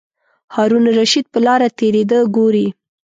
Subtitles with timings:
[0.55, 2.67] هارون الرشید په لاره تېرېده ګوري.